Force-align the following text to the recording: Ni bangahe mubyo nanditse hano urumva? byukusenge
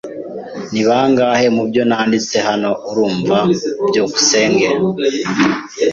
Ni 0.71 0.81
bangahe 0.87 1.47
mubyo 1.55 1.81
nanditse 1.89 2.37
hano 2.47 2.69
urumva? 2.89 3.37
byukusenge 3.87 4.67